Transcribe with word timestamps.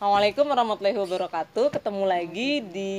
Assalamualaikum 0.00 0.48
warahmatullahi 0.48 0.96
wabarakatuh. 0.96 1.76
Ketemu 1.76 2.08
lagi 2.08 2.64
di 2.72 2.96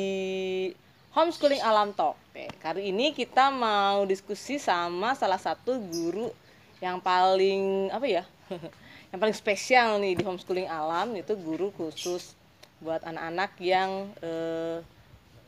Homeschooling 1.18 1.58
Alam 1.66 1.98
Talk. 1.98 2.14
Oke, 2.30 2.46
Kali 2.62 2.94
ini 2.94 3.10
kita 3.10 3.50
mau 3.50 4.06
diskusi 4.06 4.62
sama 4.62 5.18
salah 5.18 5.42
satu 5.42 5.82
guru 5.82 6.30
yang 6.78 7.02
paling 7.02 7.90
apa 7.90 8.06
ya? 8.06 8.22
yang 9.10 9.18
paling 9.18 9.34
spesial 9.34 9.98
nih 9.98 10.14
di 10.14 10.22
Homeschooling 10.22 10.70
Alam 10.70 11.18
itu 11.18 11.34
guru 11.42 11.74
khusus 11.74 12.38
buat 12.78 13.02
anak-anak 13.02 13.58
yang 13.58 14.14
eh, 14.22 14.86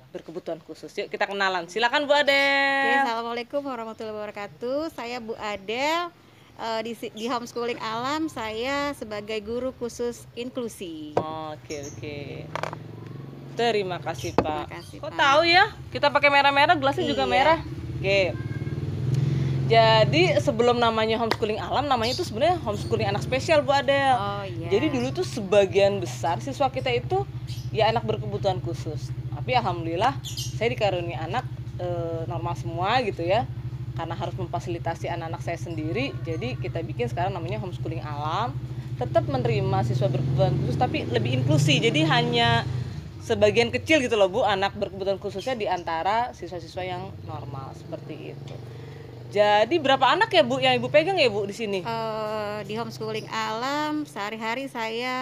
berkebutuhan 0.10 0.58
khusus. 0.66 0.90
Yuk 0.98 1.14
kita 1.14 1.30
kenalan. 1.30 1.70
Silakan 1.70 2.10
Bu 2.10 2.18
Adel. 2.18 3.06
Assalamualaikum 3.06 3.62
warahmatullahi 3.62 4.18
wabarakatuh. 4.18 4.90
Saya 4.90 5.22
Bu 5.22 5.38
Adel. 5.38 6.23
Eh, 6.54 6.82
di, 6.86 6.94
di 7.12 7.26
homeschooling 7.26 7.82
alam 7.82 8.30
saya 8.30 8.94
sebagai 8.94 9.42
guru 9.42 9.74
khusus 9.74 10.30
inklusi. 10.34 11.18
Oke 11.18 11.82
oke. 11.82 12.18
Terima 13.54 13.98
kasih 13.98 14.34
Pak. 14.34 14.70
Terima 14.70 14.82
kasih, 14.82 14.98
Kok 15.02 15.10
Pak. 15.10 15.18
tahu 15.18 15.42
ya? 15.46 15.66
Kita 15.90 16.10
pakai 16.10 16.30
merah-merah, 16.30 16.78
gelasnya 16.78 17.06
juga 17.06 17.26
Iya. 17.26 17.34
merah. 17.34 17.60
Oke. 17.98 18.22
Jadi 19.64 20.38
sebelum 20.38 20.78
namanya 20.78 21.18
homeschooling 21.18 21.58
alam, 21.58 21.88
namanya 21.88 22.14
itu 22.14 22.22
sebenarnya 22.22 22.62
homeschooling 22.62 23.08
anak 23.08 23.24
spesial 23.24 23.66
Bu 23.66 23.74
Adel. 23.74 24.14
Oh 24.14 24.44
iya. 24.44 24.70
Jadi 24.70 24.94
dulu 24.94 25.10
tuh 25.10 25.26
sebagian 25.26 25.98
besar 25.98 26.38
siswa 26.38 26.70
kita 26.70 26.92
itu 26.92 27.26
ya 27.72 27.90
anak 27.90 28.06
berkebutuhan 28.06 28.62
khusus. 28.62 29.10
Tapi 29.34 29.56
alhamdulillah 29.56 30.20
saya 30.54 30.70
dikaruniai 30.70 31.18
anak 31.18 31.46
eh, 31.78 32.22
normal 32.26 32.54
semua 32.54 33.02
gitu 33.02 33.26
ya. 33.26 33.50
Karena 33.94 34.18
harus 34.18 34.34
memfasilitasi 34.34 35.06
anak-anak 35.06 35.42
saya 35.46 35.60
sendiri, 35.62 36.18
jadi 36.26 36.58
kita 36.58 36.82
bikin 36.82 37.06
sekarang 37.14 37.34
namanya 37.38 37.62
homeschooling 37.62 38.02
alam. 38.02 38.58
Tetap 38.98 39.26
menerima 39.30 39.86
siswa 39.86 40.10
berkebutuhan 40.10 40.54
khusus 40.66 40.78
tapi 40.78 41.06
lebih 41.10 41.42
inklusi. 41.42 41.78
Jadi 41.82 42.06
hanya 42.06 42.66
sebagian 43.24 43.72
kecil 43.72 44.04
gitu 44.04 44.20
loh 44.20 44.28
Bu 44.28 44.42
anak 44.44 44.76
berkebutuhan 44.76 45.18
khususnya 45.18 45.56
di 45.56 45.66
antara 45.66 46.36
siswa-siswa 46.36 46.84
yang 46.84 47.04
normal 47.24 47.72
seperti 47.74 48.36
itu. 48.36 48.56
Jadi 49.34 49.82
berapa 49.82 50.14
anak 50.14 50.30
ya 50.30 50.46
Bu 50.46 50.62
yang 50.62 50.78
Ibu 50.78 50.94
pegang 50.94 51.18
ya 51.18 51.26
Bu 51.26 51.50
di 51.50 51.58
sini? 51.58 51.82
Eh, 51.82 52.60
di 52.70 52.78
homeschooling 52.78 53.26
alam 53.34 54.06
sehari-hari 54.06 54.70
saya 54.70 55.18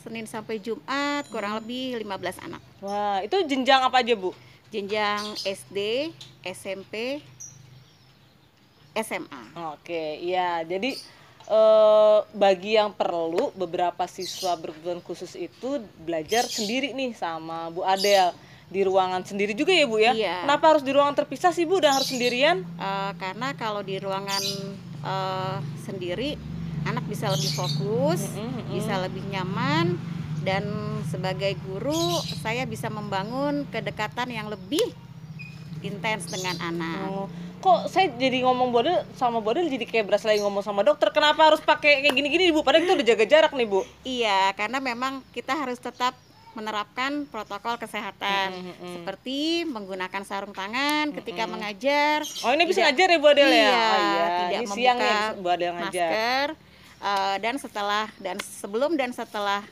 Senin 0.00 0.24
sampai 0.24 0.56
Jumat 0.64 1.28
kurang 1.28 1.60
lebih 1.60 2.00
15 2.00 2.40
anak. 2.40 2.60
Wah, 2.80 3.20
itu 3.20 3.36
jenjang 3.44 3.84
apa 3.84 4.00
aja 4.00 4.16
Bu? 4.16 4.32
Jenjang 4.72 5.36
SD, 5.44 6.08
SMP, 6.40 7.20
SMA. 8.94 9.42
Oke, 9.74 10.18
iya. 10.22 10.62
Jadi 10.66 10.94
eh, 11.50 12.18
bagi 12.34 12.76
yang 12.78 12.94
perlu 12.94 13.54
beberapa 13.54 14.06
siswa 14.06 14.54
berkebutuhan 14.58 15.02
khusus 15.02 15.34
itu 15.38 15.82
belajar 16.02 16.46
sendiri 16.46 16.94
nih 16.94 17.14
sama 17.14 17.70
Bu 17.70 17.86
Adel 17.86 18.34
di 18.70 18.86
ruangan 18.86 19.26
sendiri 19.26 19.52
juga 19.54 19.74
ya 19.74 19.86
Bu 19.86 19.98
ya. 19.98 20.12
Iya. 20.14 20.36
Kenapa 20.46 20.64
harus 20.74 20.86
di 20.86 20.94
ruangan 20.94 21.18
terpisah 21.18 21.50
sih 21.50 21.66
Bu 21.66 21.82
dan 21.82 21.98
harus 21.98 22.10
sendirian? 22.10 22.62
Eh, 22.62 23.12
karena 23.18 23.54
kalau 23.58 23.82
di 23.82 23.98
ruangan 23.98 24.42
eh, 25.02 25.58
sendiri 25.82 26.38
anak 26.86 27.04
bisa 27.10 27.28
lebih 27.28 27.52
fokus, 27.52 28.24
Mm-mm, 28.32 28.40
mm-mm. 28.40 28.72
bisa 28.72 28.94
lebih 29.04 29.20
nyaman 29.28 30.00
dan 30.40 30.64
sebagai 31.12 31.52
guru 31.68 32.16
saya 32.40 32.64
bisa 32.64 32.88
membangun 32.88 33.68
kedekatan 33.68 34.32
yang 34.32 34.48
lebih 34.48 34.82
intens 35.84 36.28
dengan 36.28 36.56
anak. 36.60 37.08
Oh, 37.08 37.26
kok 37.60 37.86
saya 37.86 38.08
jadi 38.10 38.40
ngomong 38.40 38.68
Bu 38.68 38.80
Adel 38.80 38.98
sama 39.14 39.38
Bu 39.38 39.52
Adel 39.52 39.68
jadi 39.68 39.84
kayak 39.84 40.04
berasa 40.06 40.26
lagi 40.26 40.40
ngomong 40.40 40.60
sama 40.60 40.80
dokter. 40.80 41.08
Kenapa 41.10 41.44
harus 41.44 41.60
pakai 41.60 42.00
kayak 42.00 42.14
gini-gini 42.14 42.48
Bu? 42.48 42.60
Padahal 42.60 42.82
kita 42.82 42.94
udah 42.94 43.06
jaga 43.06 43.24
jarak 43.26 43.52
nih 43.52 43.64
Bu. 43.64 43.80
Iya, 44.02 44.50
karena 44.54 44.78
memang 44.78 45.20
kita 45.30 45.52
harus 45.52 45.76
tetap 45.76 46.16
menerapkan 46.50 47.24
protokol 47.24 47.78
kesehatan 47.78 48.50
Mm-mm, 48.50 48.74
mm-mm. 48.74 48.92
seperti 48.96 49.38
menggunakan 49.64 50.22
sarung 50.24 50.50
tangan 50.50 51.14
ketika 51.14 51.46
mengajar. 51.46 52.26
Oh 52.42 52.50
ini 52.50 52.64
bisa 52.64 52.82
Tidak- 52.82 52.90
ngajar 52.90 53.06
ya 53.06 53.18
Bu 53.18 53.28
Adel 53.28 53.46
ya? 53.46 53.54
Iya, 53.54 53.70
Oh, 53.70 53.98
iya. 54.00 54.24
tidak 54.26 54.60
Ini 54.60 54.66
siang 54.68 54.98
membuka 54.98 55.14
ya 55.14 55.38
Bu 55.38 55.48
Adel 55.48 55.70
ngajar. 55.70 55.86
masker 56.10 56.48
eh, 57.00 57.36
dan 57.38 57.54
setelah 57.56 58.04
dan 58.18 58.36
sebelum 58.40 58.90
dan 58.94 59.10
setelah 59.10 59.62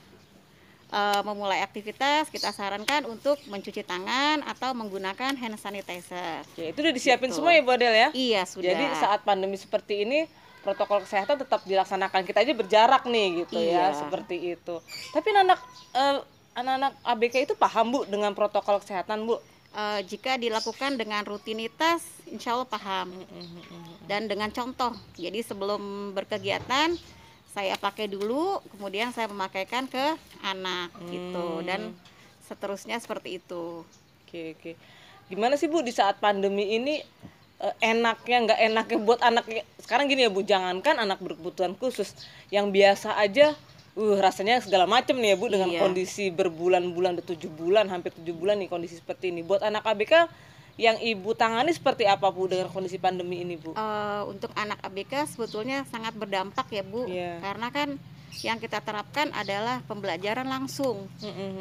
eh, 0.88 1.22
memulai 1.22 1.60
aktivitas 1.60 2.28
kita 2.28 2.48
sarankan 2.48 3.04
untuk 3.04 3.36
mencuci 3.46 3.82
tangan 3.82 4.40
atau 4.42 4.72
menggunakan 4.72 5.32
hand 5.32 5.56
sanitizer. 5.56 6.44
Oke, 6.48 6.70
itu 6.70 6.78
udah 6.78 6.92
disiapin 6.92 7.28
Gitu. 7.28 7.36
semua 7.36 7.52
ya 7.52 7.60
Bu 7.60 7.70
Adel 7.70 7.92
ya? 7.92 8.08
Iya 8.10 8.42
sudah. 8.44 8.66
Jadi 8.66 8.84
saat 8.96 9.20
pandemi 9.22 9.54
seperti 9.54 10.02
ini 10.02 10.24
protokol 10.58 11.00
kesehatan 11.00 11.38
tetap 11.38 11.62
dilaksanakan. 11.62 12.20
Kita 12.22 12.40
aja 12.40 12.52
berjarak 12.52 13.02
nih 13.04 13.26
gitu 13.42 13.56
ya, 13.56 13.88
Iya. 13.88 13.96
seperti 13.96 14.36
itu. 14.52 14.74
Tapi 15.10 15.28
anak 15.32 15.60
eh, 15.92 16.18
anak-anak 16.54 16.92
ABK 17.04 17.34
itu 17.42 17.54
paham 17.54 17.88
Bu 17.88 18.00
dengan 18.04 18.32
protokol 18.32 18.80
kesehatan 18.80 19.24
Bu? 19.24 19.38
Eh, 19.70 20.00
jika 20.02 20.34
dilakukan 20.34 20.96
dengan 20.96 21.22
rutinitas, 21.22 22.00
insya 22.26 22.52
Allah 22.52 22.66
paham 22.66 23.12
dan 24.04 24.24
dengan 24.24 24.48
contoh. 24.48 24.90
Jadi 25.14 25.40
sebelum 25.40 26.10
berkegiatan 26.12 26.96
saya 27.52 27.74
pakai 27.80 28.06
dulu, 28.06 28.60
kemudian 28.76 29.10
saya 29.10 29.26
memakaikan 29.26 29.88
ke 29.88 30.04
anak 30.44 30.92
gitu 31.08 31.64
dan 31.64 31.96
seterusnya 32.44 33.00
seperti 33.00 33.40
itu. 33.40 33.82
Oke 34.24 34.54
oke. 34.56 34.72
Gimana 35.28 35.56
sih 35.56 35.68
Bu 35.68 35.80
di 35.80 35.92
saat 35.92 36.20
pandemi 36.20 36.76
ini 36.76 37.00
eh, 37.58 37.74
enaknya 37.82 38.36
nggak 38.48 38.60
enaknya 38.72 38.98
buat 39.02 39.20
anak 39.20 39.44
sekarang 39.82 40.08
gini 40.08 40.24
ya 40.24 40.30
Bu, 40.32 40.44
jangankan 40.44 40.96
anak 41.00 41.18
berkebutuhan 41.20 41.76
khusus 41.76 42.14
yang 42.48 42.68
biasa 42.72 43.16
aja 43.16 43.56
uh 43.98 44.16
rasanya 44.22 44.62
segala 44.62 44.86
macam 44.86 45.18
nih 45.18 45.34
ya 45.34 45.36
Bu 45.36 45.50
dengan 45.50 45.74
Iya. 45.74 45.82
kondisi 45.82 46.30
berbulan-bulan 46.30 47.18
tujuh 47.26 47.50
bulan 47.50 47.90
hampir 47.90 48.14
tujuh 48.14 48.30
bulan 48.30 48.62
nih 48.62 48.70
kondisi 48.70 48.94
seperti 49.02 49.34
ini 49.34 49.42
buat 49.42 49.58
anak 49.58 49.82
ABK 49.82 50.30
yang 50.78 50.94
ibu 50.96 51.34
tangani 51.34 51.68
seperti 51.68 52.06
apa 52.06 52.30
Bu 52.30 52.46
dengan 52.46 52.68
kondisi 52.68 52.96
pandemi 52.96 53.42
ini 53.42 53.54
Bu? 53.54 53.74
Eh, 53.74 54.22
untuk 54.24 54.54
anak 54.54 54.78
ABK 54.80 55.26
sebetulnya 55.28 55.82
sangat 55.84 56.14
berdampak 56.14 56.70
ya 56.70 56.80
Bu, 56.82 57.04
Iya. 57.04 57.42
karena 57.42 57.68
kan 57.68 57.98
yang 58.38 58.56
kita 58.56 58.78
terapkan 58.78 59.28
adalah 59.32 59.82
pembelajaran 59.84 60.46
langsung 60.46 61.10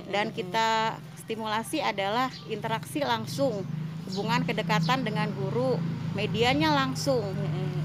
dan 0.08 0.30
kita 0.30 0.94
stimulasi 1.18 1.82
adalah 1.82 2.30
interaksi 2.46 3.02
langsung, 3.02 3.66
hubungan 4.06 4.46
kedekatan 4.46 5.02
dengan 5.02 5.34
guru, 5.34 5.82
medianya 6.14 6.70
langsung. 6.72 7.26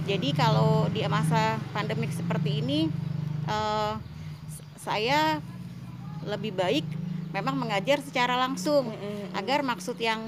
Jadi 0.02 0.30
kalau 0.32 0.86
di 0.86 1.00
masa 1.06 1.56
pandemik 1.72 2.10
seperti 2.10 2.60
ini, 2.60 2.92
s- 4.44 4.62
saya 4.76 5.40
lebih 6.22 6.52
baik 6.52 6.84
memang 7.30 7.56
mengajar 7.56 7.98
secara 7.98 8.36
langsung 8.36 8.92
agar 9.32 9.62
maksud 9.62 9.96
yang 9.96 10.20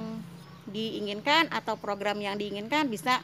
diinginkan 0.75 1.47
atau 1.55 1.79
program 1.79 2.19
yang 2.19 2.35
diinginkan 2.35 2.91
bisa 2.91 3.23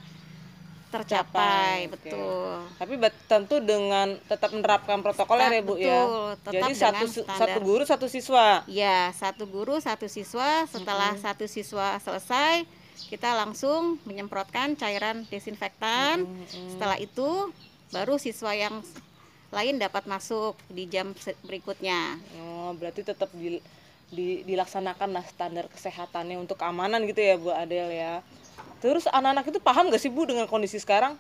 Capai, 0.91 1.07
tercapai, 1.07 1.75
oke. 1.87 1.93
betul. 1.95 2.55
Tapi 2.83 2.95
bet- 2.99 3.23
tentu 3.31 3.63
dengan 3.63 4.19
tetap 4.27 4.51
menerapkan 4.51 4.99
protokoler 4.99 5.51
ya 5.55 5.63
Bu 5.63 5.79
ya. 5.79 5.87
Betul, 6.03 6.31
tetap 6.43 6.53
Jadi 6.59 6.73
satu 6.75 7.05
standar. 7.07 7.39
satu 7.39 7.59
guru 7.63 7.83
satu 7.87 8.07
siswa. 8.11 8.47
Ya, 8.67 8.99
satu 9.15 9.47
guru, 9.47 9.79
satu 9.79 10.11
siswa. 10.11 10.67
Setelah 10.67 11.15
satu 11.23 11.47
siswa 11.47 11.95
selesai, 12.03 12.67
kita 13.07 13.39
langsung 13.39 14.03
menyemprotkan 14.03 14.75
cairan 14.75 15.23
desinfektan. 15.31 16.27
Setelah 16.75 16.99
itu, 16.99 17.55
baru 17.95 18.19
siswa 18.19 18.51
yang 18.51 18.83
lain 19.55 19.79
dapat 19.79 20.11
masuk 20.11 20.59
di 20.67 20.91
jam 20.91 21.15
berikutnya. 21.47 22.19
Oh, 22.35 22.75
berarti 22.75 23.07
tetap 23.07 23.31
di, 23.31 23.63
di- 24.11 24.43
dilaksanakan 24.43 25.11
lah 25.11 25.25
standar 25.25 25.67
kesehatannya 25.67 26.37
untuk 26.37 26.55
keamanan 26.55 27.07
gitu 27.07 27.19
ya 27.19 27.35
Bu 27.35 27.51
Adel 27.51 27.89
ya. 27.89 28.21
Terus 28.79 29.07
anak-anak 29.07 29.47
itu 29.47 29.59
paham 29.59 29.89
gak 29.89 29.99
sih 29.99 30.09
Bu 30.09 30.25
dengan 30.25 30.45
kondisi 30.45 30.77
sekarang? 30.77 31.15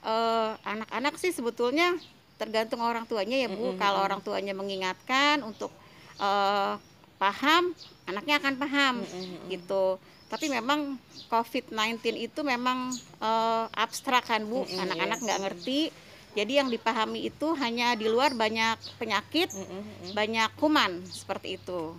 Eh, 0.00 0.50
Anak-anak 0.64 1.16
sih 1.16 1.30
sebetulnya 1.30 1.94
tergantung 2.34 2.80
orang 2.80 3.04
tuanya 3.04 3.38
ya 3.38 3.48
Bu. 3.48 3.72
Kalau 3.76 4.02
orang 4.02 4.20
tuanya 4.20 4.52
mengingatkan 4.52 5.40
untuk 5.40 5.70
eh, 6.16 6.74
paham, 7.14 7.70
anaknya 8.04 8.36
akan 8.36 8.54
paham 8.56 8.94
gitu. 9.48 9.96
Tapi 10.24 10.50
memang 10.50 10.98
COVID-19 11.28 11.70
itu 12.18 12.40
memang 12.42 12.90
eh, 13.20 13.64
abstrak 13.74 14.26
kan 14.26 14.42
Bu. 14.42 14.66
Anak-anak 14.66 15.18
nggak 15.20 15.40
ngerti. 15.40 15.80
Jadi 16.34 16.58
yang 16.58 16.66
dipahami 16.66 17.30
itu 17.30 17.54
hanya 17.54 17.94
di 17.94 18.10
luar 18.10 18.34
banyak 18.34 18.78
penyakit, 18.98 19.54
banyak 20.12 20.50
kuman 20.58 21.02
seperti 21.06 21.62
itu. 21.62 21.94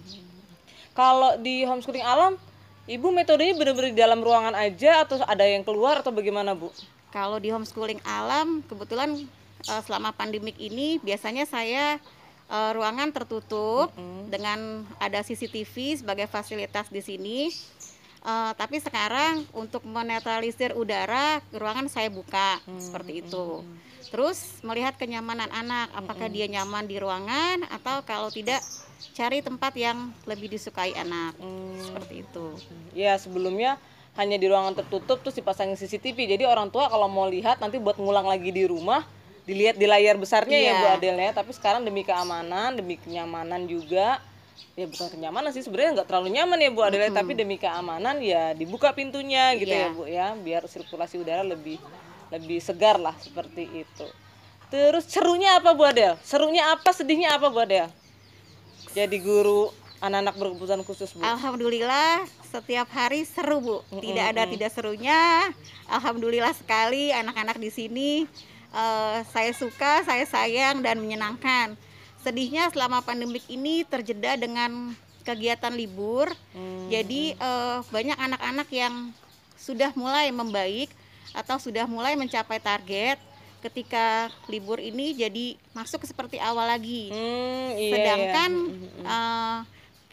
Kalau 0.92 1.40
di 1.40 1.64
homeschooling 1.64 2.04
alam, 2.04 2.36
Ibu 2.86 3.10
metodenya 3.10 3.58
benar-benar 3.58 3.90
di 3.90 3.98
dalam 3.98 4.22
ruangan 4.22 4.54
aja 4.54 5.02
atau 5.02 5.18
ada 5.26 5.42
yang 5.42 5.66
keluar 5.66 6.06
atau 6.06 6.14
bagaimana 6.14 6.54
Bu? 6.54 6.70
Kalau 7.10 7.42
di 7.42 7.50
homeschooling 7.50 7.98
alam, 8.06 8.62
kebetulan 8.62 9.26
eh, 9.66 9.82
selama 9.90 10.14
pandemik 10.14 10.54
ini 10.62 11.02
biasanya 11.02 11.50
saya 11.50 11.98
eh, 12.46 12.72
ruangan 12.78 13.10
tertutup 13.10 13.90
dengan 14.30 14.86
ada 15.02 15.26
CCTV 15.26 16.06
sebagai 16.06 16.30
fasilitas 16.30 16.86
di 16.94 17.02
sini. 17.02 17.50
Uh, 18.26 18.58
tapi 18.58 18.82
sekarang 18.82 19.46
untuk 19.54 19.86
menetralisir 19.86 20.74
udara 20.74 21.46
ruangan 21.54 21.86
saya 21.86 22.10
buka 22.10 22.58
hmm, 22.66 22.82
seperti 22.82 23.22
itu. 23.22 23.62
Hmm, 23.62 23.70
hmm. 23.70 24.10
Terus 24.10 24.66
melihat 24.66 24.98
kenyamanan 24.98 25.46
anak, 25.54 25.94
apakah 25.94 26.26
dia 26.26 26.50
nyaman 26.50 26.90
di 26.90 26.98
ruangan 26.98 27.70
atau 27.70 28.02
kalau 28.02 28.34
tidak 28.34 28.66
cari 29.14 29.46
tempat 29.46 29.78
yang 29.78 30.10
lebih 30.26 30.50
disukai 30.50 30.98
anak. 30.98 31.38
Hmm. 31.38 31.78
Seperti 31.78 32.26
itu. 32.26 32.46
Ya, 32.98 33.14
sebelumnya 33.22 33.78
hanya 34.18 34.42
di 34.42 34.50
ruangan 34.50 34.74
tertutup 34.74 35.22
terus 35.22 35.38
dipasangin 35.38 35.78
CCTV. 35.78 36.18
Jadi 36.40 36.44
orang 36.50 36.74
tua 36.74 36.90
kalau 36.90 37.06
mau 37.06 37.30
lihat 37.30 37.62
nanti 37.62 37.78
buat 37.78 38.00
ngulang 38.00 38.26
lagi 38.26 38.50
di 38.50 38.66
rumah 38.66 39.06
dilihat 39.46 39.78
di 39.78 39.86
layar 39.86 40.18
besarnya 40.18 40.58
yeah. 40.58 40.74
ya 40.74 40.82
Bu 40.82 40.86
Adel 40.98 41.18
ya. 41.22 41.32
Tapi 41.36 41.52
sekarang 41.54 41.86
demi 41.86 42.02
keamanan, 42.02 42.74
demi 42.74 42.98
kenyamanan 42.98 43.70
juga 43.70 44.18
ya 44.76 44.86
bukan 44.92 45.08
kenyamanan 45.08 45.56
sih 45.56 45.64
sebenarnya 45.64 46.02
nggak 46.02 46.08
terlalu 46.12 46.30
nyaman 46.36 46.60
ya 46.60 46.70
Bu 46.72 46.82
Adel 46.84 47.00
mm 47.00 47.08
-hmm. 47.12 47.20
tapi 47.20 47.32
demi 47.32 47.56
keamanan 47.56 48.20
ya 48.20 48.52
dibuka 48.52 48.92
pintunya 48.92 49.56
gitu 49.56 49.72
yeah. 49.72 49.88
ya 49.88 49.96
Bu 49.96 50.04
ya. 50.08 50.28
Biar 50.36 50.64
sirkulasi 50.68 51.20
udara 51.20 51.44
lebih 51.44 51.80
lebih 52.34 52.60
segar 52.60 53.00
lah 53.00 53.16
seperti 53.20 53.86
itu. 53.86 54.08
Terus 54.68 55.08
serunya 55.08 55.56
apa 55.60 55.72
Bu 55.72 55.84
Adel? 55.88 56.20
Serunya 56.26 56.72
apa 56.74 56.92
sedihnya 56.92 57.40
apa 57.40 57.48
Bu 57.48 57.64
Adel? 57.64 57.88
Jadi 58.92 59.18
guru 59.24 59.72
anak-anak 60.04 60.36
berkebutuhan 60.36 60.82
khusus 60.84 61.16
Bu. 61.16 61.24
Alhamdulillah 61.24 62.28
setiap 62.52 62.92
hari 62.92 63.24
seru 63.24 63.64
Bu. 63.64 63.78
Tidak 63.92 64.26
ada 64.36 64.44
tidak 64.44 64.72
serunya. 64.76 65.52
Alhamdulillah 65.88 66.52
sekali 66.52 67.16
anak-anak 67.16 67.56
di 67.62 67.70
sini 67.72 68.12
uh, 68.76 69.24
saya 69.32 69.56
suka 69.56 70.04
saya 70.04 70.28
sayang 70.28 70.84
dan 70.84 71.00
menyenangkan 71.00 71.80
sedihnya 72.26 72.74
selama 72.74 73.06
pandemik 73.06 73.46
ini 73.46 73.86
terjeda 73.86 74.34
dengan 74.34 74.98
kegiatan 75.22 75.74
libur 75.74 76.34
hmm. 76.58 76.90
jadi 76.90 77.22
uh, 77.38 77.86
banyak 77.94 78.18
anak-anak 78.18 78.68
yang 78.74 79.14
sudah 79.62 79.94
mulai 79.94 80.34
membaik 80.34 80.90
atau 81.38 81.62
sudah 81.62 81.86
mulai 81.86 82.18
mencapai 82.18 82.58
target 82.58 83.22
ketika 83.66 84.30
libur 84.46 84.78
ini 84.78 85.18
jadi 85.18 85.58
masuk 85.74 86.06
seperti 86.06 86.38
awal 86.38 86.70
lagi. 86.70 87.10
Hmm, 87.10 87.74
iya, 87.74 87.94
Sedangkan 87.98 88.52
iya. 88.70 89.02
Uh, 89.10 89.60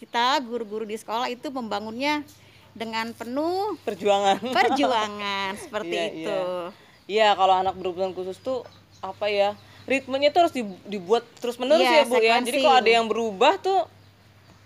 kita 0.01 0.41
guru-guru 0.41 0.89
di 0.89 0.97
sekolah 0.97 1.29
itu 1.29 1.53
membangunnya 1.53 2.25
dengan 2.73 3.13
penuh 3.13 3.77
perjuangan. 3.85 4.41
Perjuangan 4.57 5.53
seperti 5.61 5.97
iya, 6.01 6.09
itu. 6.09 6.41
Iya, 7.07 7.29
ya, 7.29 7.37
kalau 7.37 7.55
anak 7.61 7.77
berkebutuhan 7.77 8.17
khusus 8.17 8.41
tuh 8.41 8.65
apa 9.05 9.29
ya? 9.29 9.53
Ritmenya 9.89 10.31
tuh 10.31 10.47
harus 10.47 10.55
dibuat 10.87 11.27
terus 11.43 11.59
menerus 11.59 11.83
iya, 11.83 12.03
ya, 12.03 12.11
Bu 12.11 12.17
ya. 12.23 12.39
Jadi 12.39 12.59
kalau 12.63 12.79
ada 12.79 12.91
yang 12.91 13.07
berubah 13.11 13.59
tuh 13.59 13.87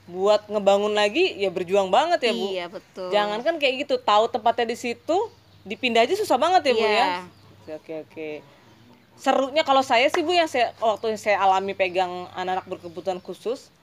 buat 0.07 0.47
ngebangun 0.47 0.95
lagi 0.95 1.35
ya 1.35 1.51
berjuang 1.51 1.91
banget 1.91 2.31
ya, 2.31 2.33
Bu. 2.37 2.47
Iya, 2.53 2.67
betul. 2.71 3.09
Jangan 3.11 3.39
kan 3.43 3.55
kayak 3.57 3.89
gitu, 3.89 3.99
tahu 3.99 4.31
tempatnya 4.31 4.71
di 4.71 4.79
situ, 4.79 5.17
dipindah 5.67 6.07
aja 6.07 6.15
susah 6.15 6.39
banget 6.39 6.71
ya 6.71 6.73
bu 6.79 6.87
ya 6.87 6.95
iya. 6.95 7.07
oke 7.59 7.73
oke 7.83 7.95
oke 8.07 8.31
serunya 9.19 9.67
kalau 9.67 9.83
saya 9.83 10.07
sih 10.07 10.23
bu 10.23 10.31
yang 10.31 10.47
saya 10.47 10.71
waktu 10.79 11.19
yang 11.19 11.21
saya 11.21 11.43
alami 11.43 11.75
pegang 11.75 12.31
anak-anak 12.39 12.71
berkebutuhan 12.71 13.19
khusus 13.19 13.75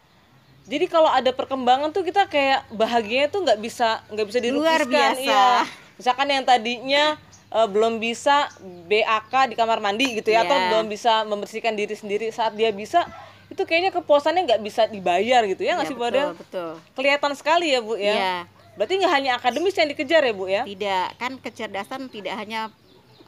jadi 0.63 0.87
kalau 0.87 1.11
ada 1.11 1.35
perkembangan 1.35 1.91
tuh 1.91 2.07
kita 2.07 2.23
kayak 2.31 2.63
bahagianya 2.71 3.27
tuh 3.27 3.43
nggak 3.43 3.59
bisa 3.59 3.99
nggak 4.07 4.27
bisa 4.31 4.39
dilukiskan 4.39 4.63
luar 4.63 4.83
biasa 4.87 5.27
ya. 5.27 5.67
misalkan 5.99 6.27
yang 6.31 6.43
tadinya 6.47 7.19
uh, 7.53 7.69
belum 7.69 8.01
bisa 8.01 8.49
BAK 8.89 9.53
di 9.53 9.55
kamar 9.55 9.79
mandi 9.79 10.17
gitu 10.17 10.33
ya 10.33 10.41
yeah. 10.41 10.49
atau 10.49 10.57
iya. 10.57 10.67
belum 10.73 10.85
bisa 10.89 11.13
membersihkan 11.29 11.77
diri 11.77 11.93
sendiri 11.93 12.33
saat 12.33 12.57
dia 12.57 12.73
bisa 12.73 13.05
itu 13.47 13.61
kayaknya 13.69 13.93
kepuasannya 13.93 14.49
nggak 14.49 14.61
bisa 14.65 14.89
dibayar 14.89 15.45
gitu 15.45 15.61
ya 15.61 15.77
nggak 15.77 15.93
yeah, 15.93 15.93
sih 15.93 15.97
betul, 15.97 16.29
betul. 16.33 16.71
kelihatan 16.97 17.31
sekali 17.37 17.71
ya 17.71 17.79
bu 17.79 17.93
ya 17.95 18.17
yeah. 18.17 18.41
Berarti 18.73 18.97
nggak 18.97 19.13
hanya 19.13 19.31
akademis 19.37 19.77
yang 19.77 19.89
dikejar 19.93 20.21
ya 20.25 20.33
Bu 20.33 20.45
ya? 20.49 20.63
Tidak, 20.65 21.07
kan 21.21 21.37
kecerdasan 21.37 22.09
tidak 22.09 22.33
hanya 22.41 22.73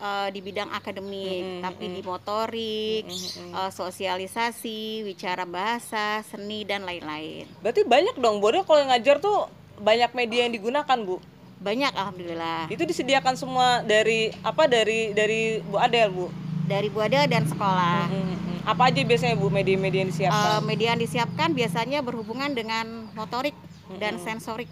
uh, 0.02 0.28
di 0.34 0.42
bidang 0.42 0.74
akademik, 0.74 1.42
mm 1.46 1.50
-hmm. 1.60 1.62
tapi 1.62 1.86
di 1.94 2.02
motorik, 2.02 3.04
mm 3.06 3.14
-hmm. 3.14 3.52
uh, 3.54 3.72
sosialisasi, 3.72 5.06
wicara 5.06 5.46
bahasa, 5.46 6.26
seni 6.26 6.66
dan 6.66 6.82
lain-lain. 6.82 7.46
Berarti 7.62 7.86
banyak 7.86 8.18
dong 8.18 8.42
Bu, 8.42 8.50
kalau 8.66 8.90
ngajar 8.90 9.22
tuh 9.22 9.46
banyak 9.78 10.12
media 10.18 10.50
yang 10.50 10.54
digunakan 10.58 10.98
Bu? 11.06 11.22
Banyak 11.66 11.92
alhamdulillah. 11.98 12.70
Itu 12.70 12.86
disediakan 12.86 13.34
semua 13.34 13.82
dari 13.82 14.30
apa 14.46 14.70
dari 14.70 15.18
dari 15.18 15.66
Bu 15.66 15.82
Adel 15.82 16.14
Bu? 16.14 16.30
Dari 16.70 16.94
Bu 16.94 17.02
Adel 17.02 17.26
dan 17.26 17.50
sekolah. 17.50 18.06
Mm 18.06 18.22
-hmm. 18.22 18.58
Apa 18.70 18.94
aja 18.94 19.02
biasanya 19.02 19.34
Bu 19.34 19.50
media-media 19.50 20.06
yang 20.06 20.14
disiapkan? 20.14 20.46
Uh, 20.46 20.62
media 20.62 20.94
yang 20.94 21.02
disiapkan 21.02 21.50
biasanya 21.58 22.06
berhubungan 22.06 22.54
dengan 22.54 23.10
motorik 23.18 23.58
mm 23.58 23.66
-hmm. 23.66 23.98
dan 23.98 24.14
sensorik 24.22 24.70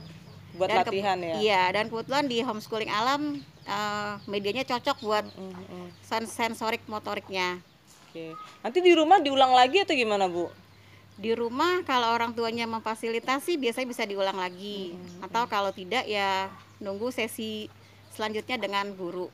buat 0.54 0.70
dan 0.70 0.86
latihan 0.86 1.18
ya 1.18 1.36
iya 1.42 1.64
dan 1.74 1.90
kebetulan 1.90 2.26
di 2.30 2.38
homeschooling 2.46 2.92
alam 2.94 3.42
uh, 3.66 4.22
medianya 4.30 4.62
cocok 4.70 4.98
buat 5.02 5.26
mm 5.26 5.50
-hmm. 5.50 5.86
sen 6.06 6.24
sensorik 6.30 6.82
motoriknya 6.86 7.58
oke 8.10 8.38
nanti 8.62 8.80
di 8.86 8.94
rumah 8.94 9.18
diulang 9.18 9.50
lagi 9.50 9.82
atau 9.82 9.98
gimana 9.98 10.30
bu 10.30 10.46
di 11.14 11.32
rumah 11.38 11.86
kalau 11.86 12.10
orang 12.10 12.34
tuanya 12.34 12.66
memfasilitasi 12.66 13.62
biasanya 13.62 13.88
bisa 13.90 14.04
diulang 14.04 14.38
lagi. 14.38 14.94
Mm 14.94 14.98
-hmm. 14.98 15.26
atau 15.30 15.44
kalau 15.46 15.70
tidak 15.70 16.10
ya 16.10 16.50
nunggu 16.82 17.14
sesi 17.14 17.70
selanjutnya 18.14 18.58
dengan 18.58 18.90
guru. 18.94 19.30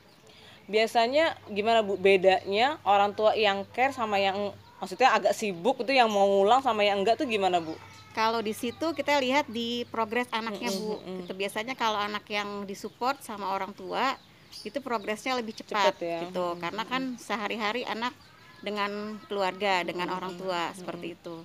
Biasanya 0.70 1.34
gimana 1.50 1.82
bu? 1.82 1.98
Bedanya 1.98 2.78
orang 2.86 3.16
tua 3.16 3.34
yang 3.34 3.66
care 3.74 3.90
sama 3.90 4.20
yang 4.22 4.54
maksudnya 4.78 5.12
agak 5.12 5.34
sibuk 5.34 5.82
itu 5.82 5.92
yang 5.96 6.08
mau 6.08 6.24
ngulang 6.24 6.62
sama 6.62 6.86
yang 6.86 7.02
enggak 7.02 7.18
tuh 7.18 7.26
gimana 7.26 7.58
bu? 7.58 7.74
Kalau 8.14 8.42
di 8.42 8.54
situ 8.54 8.90
kita 8.94 9.18
lihat 9.22 9.46
di 9.46 9.86
progres 9.90 10.26
anaknya 10.34 10.70
bu. 10.74 10.98
itu 11.26 11.32
biasanya 11.34 11.78
kalau 11.78 11.98
anak 11.98 12.26
yang 12.26 12.66
disupport 12.66 13.18
sama 13.22 13.54
orang 13.54 13.70
tua 13.74 14.18
itu 14.66 14.82
progresnya 14.82 15.38
lebih 15.38 15.54
cepat, 15.54 15.94
cepat 15.94 16.02
ya? 16.02 16.20
gitu. 16.26 16.58
Karena 16.58 16.82
kan 16.86 17.14
sehari-hari 17.18 17.86
anak 17.86 18.14
dengan 18.60 19.16
keluarga 19.26 19.82
dengan 19.86 20.12
orang 20.12 20.36
tua 20.36 20.70
seperti 20.76 21.16
itu 21.16 21.40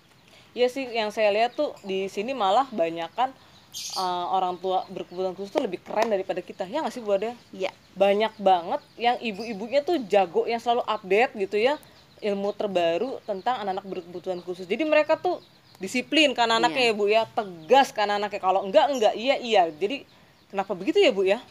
Iya 0.56 0.68
sih 0.72 0.88
yang 0.88 1.12
saya 1.12 1.36
lihat 1.36 1.60
tuh 1.60 1.76
di 1.84 2.08
sini 2.08 2.32
malah 2.32 2.64
banyak 2.72 3.12
kan 3.12 3.36
uh, 4.00 4.26
orang 4.32 4.56
tua 4.56 4.88
berkebutuhan 4.88 5.36
khusus 5.36 5.52
tuh 5.52 5.60
lebih 5.60 5.84
keren 5.84 6.08
daripada 6.08 6.40
kita 6.40 6.64
ya 6.64 6.80
nggak 6.80 6.96
sih 6.96 7.04
bu 7.04 7.20
Ade? 7.20 7.36
Iya. 7.52 7.76
Banyak 8.00 8.40
banget 8.40 8.82
yang 8.96 9.20
ibu-ibunya 9.20 9.84
tuh 9.84 10.00
jago 10.08 10.48
yang 10.48 10.64
selalu 10.64 10.88
update 10.88 11.36
gitu 11.36 11.60
ya 11.60 11.76
ilmu 12.24 12.56
terbaru 12.56 13.20
tentang 13.28 13.60
anak-anak 13.68 13.86
berkebutuhan 13.86 14.40
khusus. 14.48 14.64
Jadi 14.64 14.88
mereka 14.88 15.20
tuh 15.20 15.44
disiplin 15.76 16.32
kan 16.32 16.48
anaknya 16.48 16.88
iya. 16.88 16.92
ya 16.96 17.00
bu 17.00 17.06
ya 17.12 17.24
tegas 17.28 17.92
kan 17.92 18.08
anaknya 18.08 18.40
kalau 18.40 18.64
enggak 18.64 18.88
enggak 18.88 19.14
iya 19.20 19.36
iya 19.36 19.68
jadi 19.68 20.08
kenapa 20.48 20.72
begitu 20.72 21.04
ya 21.04 21.12
bu 21.12 21.28
ya 21.28 21.44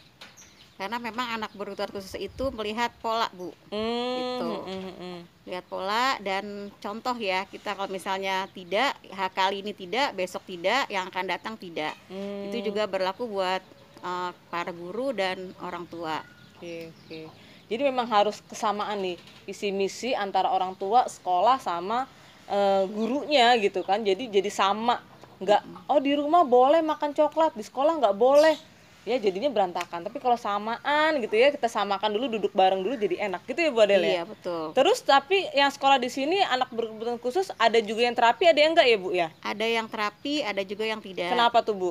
karena 0.75 0.99
memang 0.99 1.38
anak 1.38 1.55
berkebutuhan 1.55 1.94
khusus 1.94 2.19
itu 2.19 2.50
melihat 2.50 2.91
pola 2.99 3.31
bu. 3.31 3.55
Hmm, 3.71 4.19
itu 4.19 4.50
mm, 4.50 4.67
mm, 4.67 4.94
mm. 4.99 5.21
lihat 5.47 5.65
pola 5.71 6.19
dan 6.19 6.67
contoh 6.82 7.15
ya 7.15 7.47
kita 7.47 7.79
kalau 7.79 7.87
misalnya 7.87 8.50
tidak 8.50 8.99
kali 9.38 9.62
ini 9.62 9.71
tidak 9.71 10.19
besok 10.19 10.43
tidak 10.50 10.91
yang 10.91 11.06
akan 11.06 11.31
datang 11.31 11.55
tidak. 11.55 11.94
Hmm. 12.11 12.50
itu 12.50 12.75
juga 12.75 12.90
berlaku 12.90 13.31
buat 13.31 13.62
uh, 14.02 14.35
para 14.50 14.75
guru 14.75 15.14
dan 15.14 15.54
orang 15.62 15.87
tua. 15.87 16.19
Oke 16.59 16.59
okay, 16.59 16.81
oke. 16.90 17.07
Okay. 17.07 17.25
jadi 17.71 17.83
memang 17.95 18.11
harus 18.11 18.43
kesamaan 18.43 18.99
nih 18.99 19.16
visi 19.47 19.71
misi 19.71 20.11
antara 20.11 20.50
orang 20.50 20.75
tua 20.75 21.07
sekolah 21.07 21.62
sama 21.62 22.11
uh, 22.50 22.83
gurunya 22.90 23.54
gitu 23.62 23.87
kan. 23.87 24.02
Jadi 24.02 24.26
jadi 24.26 24.50
sama. 24.50 24.99
Nggak 25.38 25.62
oh 25.87 26.02
di 26.02 26.19
rumah 26.19 26.43
boleh 26.43 26.83
makan 26.83 27.14
coklat 27.14 27.54
di 27.54 27.62
sekolah 27.62 28.02
nggak 28.02 28.16
boleh 28.19 28.74
ya 29.04 29.16
jadinya 29.20 29.52
berantakan. 29.52 30.00
Tapi 30.08 30.18
kalau 30.18 30.37
samaan 30.40 31.20
gitu 31.20 31.37
ya 31.37 31.52
kita 31.52 31.68
samakan 31.68 32.11
dulu 32.16 32.26
duduk 32.40 32.52
bareng 32.56 32.80
dulu 32.80 32.96
jadi 32.96 33.28
enak. 33.30 33.44
Gitu 33.44 33.61
ya 33.61 33.70
Bu 33.70 33.80
Adele 33.84 34.08
iya 34.20 34.25
betul. 34.25 34.73
Terus 34.73 34.99
tapi 35.04 35.44
yang 35.52 35.68
sekolah 35.68 36.00
di 36.00 36.08
sini 36.08 36.40
anak 36.40 36.73
berkebutuhan 36.73 37.20
khusus 37.20 37.52
ada 37.61 37.78
juga 37.78 38.08
yang 38.08 38.16
terapi 38.16 38.44
ada 38.49 38.61
yang 38.61 38.73
enggak 38.73 38.88
ya 38.88 38.96
Bu 38.96 39.08
ya? 39.12 39.28
Ada 39.44 39.66
yang 39.68 39.87
terapi 39.87 40.34
ada 40.42 40.62
juga 40.64 40.84
yang 40.88 41.00
tidak. 41.04 41.30
Kenapa 41.30 41.61
tuh 41.61 41.76
Bu? 41.76 41.90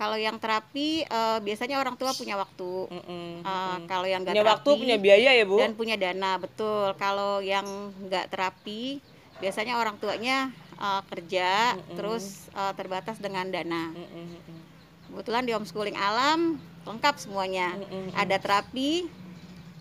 Kalau 0.00 0.16
yang 0.16 0.40
terapi 0.40 1.04
uh, 1.12 1.38
biasanya 1.44 1.76
orang 1.76 1.94
tua 1.94 2.10
punya 2.16 2.34
waktu. 2.40 2.88
Mm 2.88 3.02
-mm, 3.04 3.30
uh, 3.44 3.76
kalau 3.86 4.06
yang 4.08 4.24
enggak 4.26 4.34
punya 4.34 4.44
terapi 4.44 4.58
waktu 4.58 4.70
punya 4.82 4.96
biaya 4.98 5.30
ya 5.38 5.44
Bu? 5.46 5.56
dan 5.62 5.72
punya 5.78 5.96
dana 5.96 6.32
betul. 6.36 6.86
Kalau 6.98 7.38
yang 7.40 7.66
enggak 8.02 8.26
terapi 8.32 8.98
biasanya 9.40 9.80
orang 9.80 9.96
tuanya 9.96 10.52
uh, 10.80 11.00
kerja 11.08 11.76
mm 11.76 11.96
terus 11.96 12.48
uh, 12.56 12.72
terbatas 12.74 13.20
dengan 13.20 13.46
dana. 13.52 13.92
Mm. 13.92 14.69
Kebetulan 15.10 15.42
di 15.44 15.52
homeschooling 15.52 15.98
alam 15.98 16.62
lengkap 16.86 17.14
semuanya. 17.20 17.76
Ada 18.14 18.40
terapi 18.40 19.10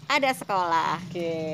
ada 0.09 0.29
sekolah. 0.33 0.97
Oke. 1.05 1.13
Okay. 1.13 1.53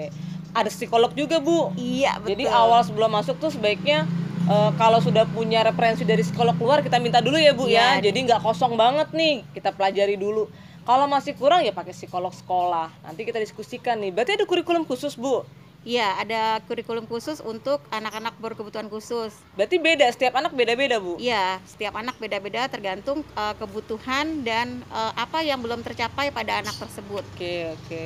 ada 0.55 0.72
psikolog 0.72 1.12
juga 1.12 1.44
bu. 1.44 1.75
Iya 1.75 2.15
betul. 2.24 2.32
jadi 2.32 2.44
awal 2.48 2.79
sebelum 2.88 3.12
masuk 3.12 3.36
tuh 3.44 3.51
sebaiknya 3.51 4.08
uh, 4.48 4.72
kalau 4.79 5.03
sudah 5.03 5.27
punya 5.27 5.67
referensi 5.67 6.08
dari 6.08 6.24
psikolog 6.24 6.55
keluar 6.55 6.79
kita 6.79 6.96
minta 6.96 7.20
dulu 7.20 7.36
ya 7.36 7.51
bu 7.51 7.67
ya, 7.67 8.00
ya. 8.00 8.08
jadi 8.08 8.15
nggak 8.24 8.39
kosong 8.39 8.79
banget 8.79 9.12
nih 9.12 9.44
kita 9.51 9.75
pelajari 9.75 10.15
dulu. 10.15 10.48
Kalau 10.86 11.10
masih 11.10 11.36
kurang 11.36 11.65
ya 11.65 11.74
pakai 11.75 11.91
psikolog 11.91 12.32
sekolah. 12.32 12.94
Nanti 13.03 13.25
kita 13.25 13.41
diskusikan 13.41 14.00
nih. 14.00 14.13
Berarti 14.15 14.38
ada 14.38 14.46
kurikulum 14.48 14.88
khusus 14.88 15.20
bu 15.20 15.44
Iya, 15.86 16.18
ada 16.18 16.42
kurikulum 16.65 17.06
khusus 17.06 17.38
untuk 17.39 17.77
anak-anak 17.94 18.34
berkebutuhan 18.42 18.89
khusus. 18.89 19.38
Berarti 19.54 19.77
beda, 19.77 20.10
setiap 20.10 20.34
anak 20.34 20.50
beda-beda, 20.51 20.98
Bu? 20.98 21.22
Iya, 21.22 21.62
setiap 21.62 21.94
anak 21.94 22.18
beda-beda 22.18 22.65
tergantung 22.65 23.22
uh, 23.38 23.54
kebutuhan 23.54 24.42
dan 24.42 24.82
uh, 24.89 25.13
apa 25.13 25.46
yang 25.46 25.62
belum 25.62 25.86
tercapai 25.86 26.34
pada 26.34 26.58
anak 26.58 26.74
tersebut. 26.74 27.22
Oke, 27.38 27.70
oke. 27.77 28.06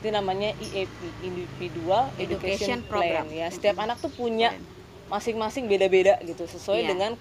Itu 0.00 0.08
namanya 0.08 0.56
IEP, 0.56 0.88
Individual 1.20 2.08
Education, 2.16 2.80
Education 2.80 2.88
Plan 2.88 2.90
Program. 2.90 3.26
ya. 3.28 3.46
Setiap 3.52 3.76
Mm-mm. 3.76 3.86
anak 3.92 3.96
tuh 4.00 4.10
punya 4.10 4.56
masing-masing 5.12 5.68
beda-beda 5.68 6.16
gitu, 6.24 6.48
sesuai 6.48 6.80
Iya. 6.80 6.96
dengan 6.96 7.12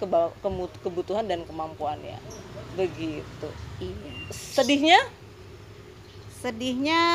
kebutuhan 0.79 1.27
dan 1.27 1.43
kemampuannya. 1.43 2.15
Begitu. 2.79 3.48
Iya. 3.77 4.12
Sedihnya 4.31 5.03
Sedihnya 6.41 7.05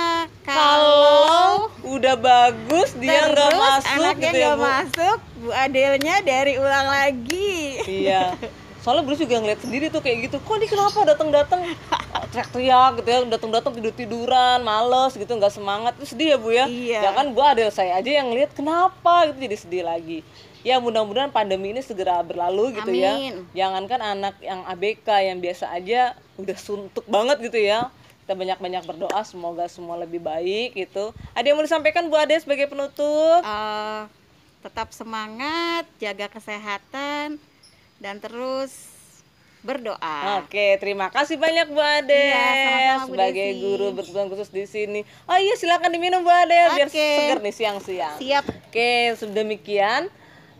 kalau 0.46 1.66
udah 1.82 2.14
bagus 2.14 2.94
dia 2.94 3.26
nggak 3.26 3.58
masuk 3.58 3.98
anaknya 3.98 4.30
gitu 4.30 4.38
ya, 4.38 4.52
Bu. 4.54 4.62
masuk, 4.62 5.18
Bu 5.42 5.48
Adelnya 5.50 6.22
dari 6.22 6.54
ulang 6.62 6.86
lagi. 6.86 7.82
Iya. 7.90 8.38
Soalnya 8.86 9.02
Bruce 9.02 9.26
juga 9.26 9.42
ngeliat 9.42 9.58
sendiri 9.58 9.90
tuh 9.90 9.98
kayak 9.98 10.30
gitu. 10.30 10.38
Kok 10.38 10.62
dia 10.62 10.70
kenapa 10.70 11.02
datang-datang 11.02 11.58
oh, 12.14 12.24
teriak-teriak 12.30 13.02
gitu 13.02 13.08
ya, 13.10 13.18
datang-datang 13.26 13.72
tidur-tiduran, 13.74 14.62
males 14.62 15.18
gitu, 15.18 15.26
nggak 15.34 15.50
semangat. 15.50 15.98
Itu 15.98 16.14
sedih 16.14 16.28
ya 16.30 16.38
Bu 16.38 16.54
ya. 16.54 16.70
Iya. 16.70 17.10
Jangan 17.10 17.34
gua 17.34 17.46
ada 17.58 17.66
saya 17.74 17.98
aja 17.98 18.06
yang 18.22 18.30
lihat 18.30 18.54
kenapa 18.54 19.26
gitu 19.26 19.42
jadi 19.42 19.56
sedih 19.58 19.82
lagi. 19.82 20.22
Ya 20.62 20.78
mudah-mudahan 20.78 21.34
pandemi 21.34 21.74
ini 21.74 21.82
segera 21.82 22.22
berlalu 22.22 22.78
gitu 22.78 22.94
ya. 22.94 23.18
Amin. 23.18 23.42
Jangankan 23.58 24.00
anak 24.06 24.38
yang 24.38 24.62
ABK 24.70 25.08
yang 25.34 25.42
biasa 25.42 25.66
aja 25.74 26.14
udah 26.38 26.54
suntuk 26.54 27.02
banget 27.10 27.42
gitu 27.42 27.58
ya. 27.58 27.90
Kita 28.26 28.34
banyak-banyak 28.34 28.82
berdoa 28.90 29.22
semoga 29.22 29.70
semua 29.70 29.94
lebih 30.02 30.18
baik 30.18 30.74
gitu. 30.74 31.14
Ada 31.30 31.46
yang 31.46 31.62
mau 31.62 31.62
disampaikan 31.62 32.10
Bu 32.10 32.18
Ade 32.18 32.34
sebagai 32.42 32.66
penutup? 32.66 33.38
Eh, 33.38 34.02
tetap 34.66 34.90
semangat, 34.90 35.86
jaga 36.02 36.26
kesehatan, 36.26 37.38
dan 38.02 38.18
terus 38.18 38.74
berdoa. 39.62 40.42
Oke, 40.42 40.74
terima 40.82 41.06
kasih 41.06 41.38
banyak 41.38 41.70
Bu 41.70 41.78
Ade 41.78 42.18
Iya, 42.18 42.50
sama-sama, 42.50 42.98
Bu 43.06 43.14
sebagai 43.14 43.46
Desi. 43.46 43.62
guru 43.62 43.86
berkebutuhan 43.94 44.26
khusus 44.34 44.50
di 44.50 44.66
sini. 44.66 45.00
Oh 45.30 45.38
iya, 45.38 45.54
silakan 45.54 45.94
diminum 45.94 46.26
Bu 46.26 46.30
Ade 46.34 46.58
biar 46.74 46.90
Oke. 46.90 46.98
seger 46.98 47.38
nih 47.38 47.54
siang-siang. 47.54 48.18
Siap. 48.18 48.42
Oke, 48.42 49.14
sedemikian 49.22 50.10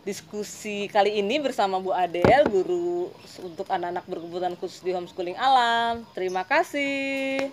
diskusi 0.07 0.87
kali 0.87 1.19
ini 1.19 1.35
bersama 1.43 1.83
Bu 1.83 1.91
Adel, 1.91 2.47
guru 2.47 3.11
untuk 3.43 3.67
anak-anak 3.67 4.07
berkebutuhan 4.07 4.55
khusus 4.55 4.79
di 4.79 4.95
homeschooling 4.95 5.35
alam. 5.35 6.07
Terima 6.15 6.47
kasih. 6.47 7.43